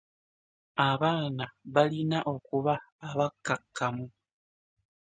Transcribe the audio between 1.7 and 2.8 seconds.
balina okuba